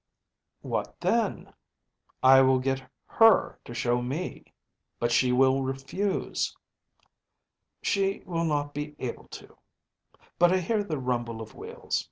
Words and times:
‚ÄĚ 0.01 0.67
“What 0.67 0.99
then?‚ÄĚ 1.01 1.53
“I 2.23 2.41
will 2.41 2.57
get 2.57 2.81
her 3.05 3.59
to 3.63 3.73
show 3.75 4.01
me.‚ÄĚ 4.01 4.51
“But 4.97 5.11
she 5.11 5.31
will 5.31 5.61
refuse.‚ÄĚ 5.61 7.07
“She 7.83 8.23
will 8.25 8.45
not 8.45 8.73
be 8.73 8.95
able 8.97 9.27
to. 9.27 9.55
But 10.39 10.51
I 10.53 10.57
hear 10.57 10.83
the 10.83 10.97
rumble 10.97 11.39
of 11.39 11.53
wheels. 11.53 11.99